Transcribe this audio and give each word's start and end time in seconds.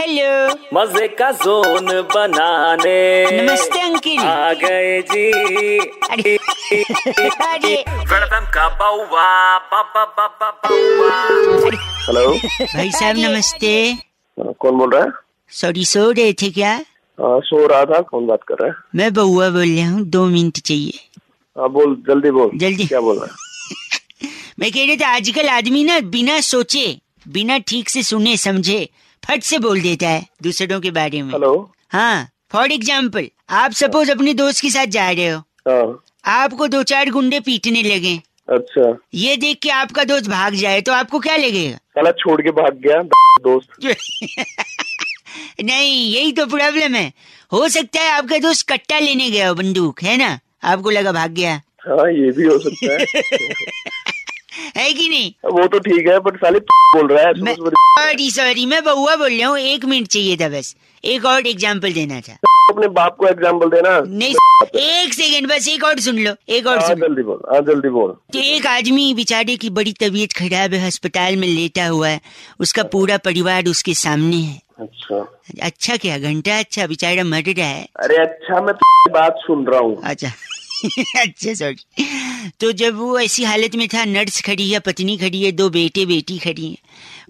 Hello 0.00 0.54
मज़े 0.74 1.08
का 1.08 1.30
zone 1.30 1.86
बनाने। 1.86 3.42
नमस्ते 3.42 3.80
अंकिल। 3.80 4.18
आ 4.18 4.52
गए 4.52 5.02
जी। 5.02 5.32
अरे। 5.78 6.36
अरे। 7.46 7.74
वेलकम 7.90 8.46
का 8.50 8.68
बाबा 8.68 9.82
बाबा 9.82 10.50
बाउवा। 10.50 11.10
हेलो 12.06 12.32
भाई 12.76 12.90
साहब 12.90 13.16
नमस्ते। 13.16 13.98
कौन 14.40 14.78
बोल 14.78 14.90
रहा 14.90 15.02
है? 15.04 15.10
सॉरी 15.50 15.84
सो 15.84 16.10
रहे 16.10 16.32
थे 16.32 16.50
क्या? 16.50 16.72
हाँ 17.18 17.40
सो 17.40 17.66
रहा 17.66 17.84
था 17.84 18.00
कौन 18.00 18.26
बात 18.26 18.40
कर 18.48 18.54
रहा 18.54 18.68
है? 18.68 18.74
मैं 18.94 19.12
बउआ 19.14 19.48
बोल 19.50 19.76
रहा 19.76 19.90
हूँ 19.90 20.02
दो 20.04 20.24
मिनट 20.26 20.58
चाहिए। 20.58 21.04
हाँ 21.58 21.68
बोल 21.68 21.94
जल्दी 22.08 22.30
बोल। 22.30 22.50
जल्दी। 22.54 22.86
क्या 22.86 23.00
बोल 23.00 23.18
रहा 23.18 23.26
है? 23.26 24.30
मैं 24.60 24.70
कह 24.72 24.86
रहा 24.86 24.96
था 24.96 25.14
आजकल 25.16 25.48
आदमी 25.48 25.84
ना 25.84 26.00
बिना 26.00 26.40
सोचे 26.40 26.98
बिना 27.28 27.58
ठीक 27.58 27.88
से 27.88 28.02
सुने 28.02 28.36
समझे 28.36 28.88
फट 29.24 29.42
से 29.42 29.58
बोल 29.58 29.80
देता 29.80 30.08
है 30.08 30.26
दूसरों 30.42 30.80
के 30.80 30.90
बारे 30.90 31.22
में। 31.22 31.32
हेलो 31.32 31.52
हाँ 31.92 32.28
फॉर 32.52 32.72
एग्ज़ाम्पल 32.72 33.28
आप 33.50 33.72
सपोज़ 33.72 34.10
अपने 34.10 34.34
दोस्त 34.34 34.62
के 34.62 34.70
साथ 34.70 34.86
जा 34.86 35.10
रहे 35.10 35.28
हो। 35.28 35.38
हाँ। 35.68 36.04
आपको 36.24 36.66
दो 36.68 36.82
चार 36.82 37.10
गुंडे 37.10 37.40
पीटने 37.40 37.82
लगे। 37.82 38.14
अच्छा। 38.48 38.96
ये 39.14 39.36
देख 39.36 39.58
के 39.62 39.70
आपका 39.70 40.04
दोस्त 40.04 40.28
भाग 40.30 40.54
जाए 40.54 40.80
तो 40.80 40.92
आपको 40.92 41.18
क्या 41.18 41.36
लगेगा? 41.36 41.76
साला 41.76 42.10
छोड़ 42.12 42.40
के 42.42 42.50
भाग 42.50 42.80
गया 42.86 43.02
दोस्त। 43.42 43.68
नहीं 45.64 46.12
यही 46.12 46.32
तो 46.32 46.46
प्रॉब्लम 46.46 46.94
है। 46.94 47.12
हो 47.52 47.68
सकता 47.68 48.00
है 48.00 48.10
आपका 48.10 48.38
दोस्त 48.38 48.68
कट्टा 48.68 48.98
लेने 48.98 49.30
गया 49.30 49.48
हो 49.48 49.54
बंदूक 49.54 50.02
है 50.02 50.16
ना? 50.16 50.38
आपको 50.64 50.90
लगा 50.90 51.12
भाग 51.12 51.30
गया। 51.30 51.54
हाँ 51.86 52.10
ये 52.12 52.30
भी 52.30 52.44
हो 52.44 52.58
सकता 52.58 52.92
है। 52.92 53.22
है 54.76 54.92
कि 54.92 55.08
नहीं? 55.08 55.32
वो 55.52 55.66
तो 55.66 55.78
ठीक 55.80 56.08
है 56.08 56.18
बट 56.20 56.36
साले 56.36 56.58
बोल 56.96 57.08
रहा 57.08 57.26
है 57.26 57.32
सॉरी 57.98 58.30
सॉरी 58.30 58.66
मैं 58.66 58.82
बउआ 58.84 59.16
बोल 59.16 59.32
रहा 59.32 59.48
हूँ 59.48 59.58
एक 59.58 59.84
मिनट 59.84 60.06
चाहिए 60.08 60.36
था 60.36 60.48
बस। 60.48 60.74
एक 61.04 61.24
और 61.26 61.46
एग्ज़ाम्पल 61.46 61.92
देना 61.92 62.20
था। 62.20 62.36
अपने 62.70 62.88
बाप 62.96 63.16
को 63.20 63.26
एग्ज़ाम्पल 63.26 63.68
देना। 63.70 63.98
नहीं 64.06 64.34
एक 64.80 65.14
सेकंड 65.14 65.48
बस 65.50 65.68
एक 65.68 65.84
और 65.84 66.00
सुन 66.00 66.18
लो 66.18 66.34
एक 66.48 66.66
और 66.66 66.78
हाँ 66.78 66.88
सुन 66.88 67.00
जल्दी 67.00 67.22
बोल 67.22 67.40
हाँ 67.52 67.60
जल्दी 67.66 67.88
बोल। 67.88 68.10
तो 68.32 68.38
एक 68.38 68.66
आदमी 68.66 69.12
बेचारे 69.14 69.56
की 69.56 69.70
बड़ी 69.70 69.92
तबीयत 70.00 70.32
खराब 70.32 70.74
है 70.74 70.86
अस्पताल 70.86 71.36
में 71.36 71.46
लेटा 71.48 71.86
हुआ 71.86 72.08
है 72.08 72.20
उसका 72.60 72.82
पूरा 72.92 73.16
परिवार 73.24 73.66
उसके 73.66 73.94
सामने 73.94 74.36
है। 74.36 74.60
अच्छा। 74.80 75.20
अच्छा 75.62 75.96
क्या 75.96 76.18
घंटा 76.18 76.58
अच्छा 76.58 76.86
बेचारा 76.86 77.24
मर 77.24 77.42
रहा 77.48 77.66
है। 77.66 77.86
अरे 78.02 78.16
अच्छा 78.16 78.60
मैं 78.60 78.74
तेरी 78.74 79.12
बात 79.12 79.40
सुन 79.42 79.66
रहा 79.66 79.80
हूँ। 79.80 80.00
अच्छा 80.04 80.28
अच्छा 81.20 81.54
सॉरी 81.54 82.04
तो 82.60 82.72
जब 82.72 82.94
वो 82.94 83.18
ऐसी 83.18 83.44
हालत 83.44 83.74
में 83.74 83.88
था 83.88 84.04
नर्स 84.04 84.40
खड़ी 84.42 84.68
है 84.70 84.78
पत्नी 84.78 85.16
खड़ी 85.16 85.42
है 85.42 85.52
दो 85.52 85.68
बेटे 85.70 86.06
बेटी 86.06 86.38
खड़ी 86.38 86.68
है। 86.70 86.76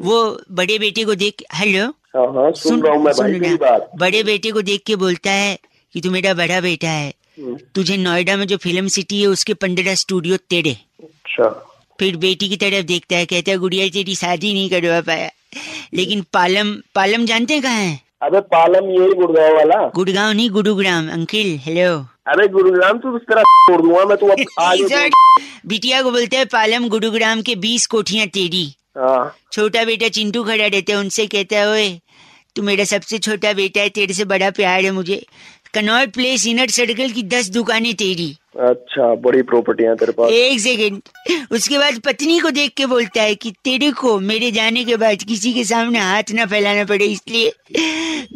वो 0.00 0.40
बड़े 0.50 0.78
बेटे 0.78 1.04
को 1.04 1.14
देख 1.14 1.42
हेलो? 1.54 1.86
हाँ 2.16 2.26
हाँ 2.26 2.52
सुन 2.52 2.82
रहा 2.82 2.94
हूँ 2.94 3.04
मैं 3.04 3.12
सुन 3.12 3.34
रहा। 3.34 3.54
बात। 3.54 3.90
बड़े 3.96 4.22
बेटे 4.22 4.50
को 4.50 4.62
देख 4.62 4.82
के 4.86 4.96
बोलता 4.96 5.30
है 5.30 5.58
कि 5.94 6.00
तू 6.00 6.10
मेरा 6.10 6.34
बड़ा 6.34 6.60
बेटा 6.60 6.88
है। 6.88 7.14
हम्म, 7.38 7.58
तुझे 7.74 7.96
नोएडा 7.96 8.36
में 8.36 8.46
जो 8.46 8.56
फ़िल्म 8.56 8.88
सिटी 8.88 9.20
है 9.20 9.26
उसके 9.26 9.54
पंद्रह 9.54 9.94
स्टूडियो 9.94 10.36
तेरे। 10.36 10.76
अच्छा। 11.02 11.48
फिर 12.00 12.16
बेटी 12.16 12.48
की 12.48 12.56
तरफ़ 12.56 12.86
देखता 12.86 13.16
है 13.16 13.26
कहता 13.26 13.50
है 13.50 13.58
गुड़िया 13.58 13.88
तेरी 13.88 14.14
शादी 14.14 14.52
नहीं 14.52 14.70
करवा 14.70 15.00
पाया। 15.00 15.30
लेकिन 15.94 16.24
पालम 16.32 16.74
पालम 16.94 17.24
जानते 17.24 17.54
हैं 17.54 17.62
कहाँ 17.62 17.80
है? 17.80 18.00
अबे 18.22 18.40
पालम 18.40 18.90
यही 18.90 19.14
गुड़गांव 19.14 19.54
वाला। 19.56 19.90
गुड़गांव 19.94 20.32
नहीं 20.32 20.50
गुरुग्राम 20.50 21.10
अंकिल 21.10 21.58
हेलो। 21.58 22.06
अरे 22.30 22.46
गुरुग्राम 22.48 22.98
तू 22.98 23.16
इस 23.16 23.22
तरह 23.30 23.42
छोड़ 23.42 23.80
दूँगा 23.82 24.04
मैं 24.04 24.16
तू 24.16 24.26
अब 24.26 24.44
आगे 24.58 25.08
बिटिया 25.66 26.02
को 26.02 26.10
बोलते 26.10 26.36
हैं 26.36 26.46
पालम 26.46 26.88
गुरुग्राम 26.88 27.42
के 27.42 27.54
बीस 27.64 27.86
कोठियाँ 27.86 28.26
तेरी। 28.26 28.64
हाँ। 28.98 29.36
छोटा 29.52 29.84
बेटा 29.84 30.08
चिंटू 30.08 30.42
खड़ा 30.44 30.66
रहता 30.66 30.92
है 30.92 30.98
उनसे 30.98 31.26
कहता 31.26 31.56
है 31.56 31.70
ओए 31.70 31.88
तू 32.56 32.62
मेरा 32.62 32.84
सबसे 32.84 33.18
छोटा 33.18 33.52
बेटा 33.52 33.80
है 33.80 33.88
तेरे 33.88 34.14
से 34.14 34.24
बड़ा 34.24 34.50
प्यार 34.50 34.84
है 34.84 34.90
मुझे। 34.90 35.24
कनॉट 35.74 36.12
प्लेस 36.14 36.46
इनर 36.46 36.70
सर्कल 36.70 37.10
की 37.10 37.22
दस 37.22 37.48
दुकानें 37.50 37.94
तेरी। 37.94 38.36
अच्छा 38.60 39.14
बड़ी 39.24 39.42
प्रॉपर्टियाँ 39.50 39.96
तेरे 39.96 40.12
पास। 40.12 40.30
एक 40.32 40.60
सेकंड 40.60 41.52
उसके 41.52 41.78
बाद 41.78 42.00
पत्नी 42.06 42.38
को 42.38 42.50
देख 42.50 42.72
के 42.76 42.86
बोलता 42.86 43.22
है 43.22 43.34
कि 43.34 43.52
तेरे 43.64 43.90
को 44.00 44.18
मेरे 44.20 44.50
जाने 44.52 44.84
के 44.84 44.96
बाद 44.96 45.22
किसी 45.28 45.52
के 45.52 45.64
सामने 45.64 45.98
हाथ 45.98 46.32
ना 46.34 46.46
फैलाना 46.46 46.84
पड़े 46.84 47.04
इसलिए 47.04 47.52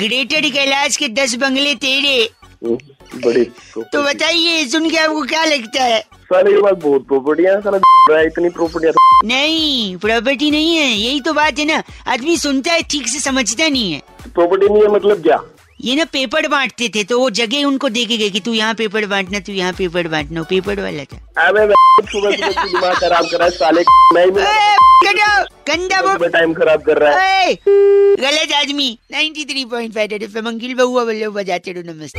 ग्रेटर 0.00 0.48
कैलाश 0.50 0.96
के 0.96 1.08
दस 1.08 1.34
बंगले 1.36 1.74
तेरे। 1.74 2.28
बड़ी 2.64 3.44
तो 3.76 4.02
बताइए 4.02 4.64
सुन 4.68 4.88
के 4.90 4.96
आपको 4.96 5.22
क्या 5.22 5.44
लगता 5.44 5.82
है? 5.82 6.00
साले 6.00 6.50
ये 6.50 6.60
बात 6.60 6.82
बहुत 6.82 7.06
प्रॉपर्टियाँ 7.06 7.60
सर 7.60 7.80
इतनी 8.26 8.48
प्रॉपर्टियाँ 8.48 8.92
नहीं 9.24 9.96
प्रॉपर्टी 9.96 10.50
नहीं 10.50 10.76
है 10.76 10.86
यही 10.86 11.20
तो 11.20 11.32
बात 11.32 11.58
है 11.58 11.64
ना। 11.64 11.82
आदमी 12.12 12.36
सुनता 12.36 12.72
है 12.72 12.82
ठीक 12.90 13.08
से 13.08 13.20
समझता 13.20 13.68
नहीं 13.68 13.92
है। 13.92 14.02
प्रॉपर्टी 14.34 14.68
नहीं 14.68 14.82
है 14.82 14.88
मतलब 14.88 15.22
क्या? 15.22 15.40
ये 15.80 15.94
ना 15.96 16.04
पेपर 16.04 16.46
बांटते 16.48 16.88
थे 16.94 17.02
तो 17.04 17.18
वो 17.20 17.28
जगह 17.38 17.64
उनको 17.64 17.88
देके 17.88 18.16
गए 18.18 18.28
कि 18.30 18.40
तू 18.40 18.52
यहाँ 18.52 18.74
पेपर 18.74 19.04
बांटना 19.06 19.40
तू 19.46 19.52
यहाँ 19.52 19.72
पेपर 19.72 20.08
बांटना 20.08 20.42
पेपर 20.50 20.80
वाला 20.80 21.04
था। 21.04 21.18
अबे 21.46 21.66
सुबह 22.02 22.30
सुबह 22.36 22.64
दिमाग 22.64 22.96
खराब 22.96 23.26
कर 23.30 23.38
रहा 23.38 23.44
है 23.44 23.50
साले 23.50 23.82
मैं 24.14 24.24
ही 24.24 24.30
ए, 24.30 24.76
कटो, 25.04 25.44
गंदा 25.68 26.00
वो 26.00 26.28
टाइम 26.28 26.54
खराब 26.54 26.82
कर 26.82 26.98
रहा 26.98 27.20
है। 27.20 27.54
गलत 28.24 28.52
आदमी। 28.56 28.88
93.5 29.12 30.10
रेड 30.12 30.22
एफएम 30.22 30.46
अंकिल 30.48 30.74
बहुआ 30.74 31.04
बोलो 31.04 31.30
बजाते 31.30 31.72
रहो 31.72 31.92
नमस्ते। 31.92 32.18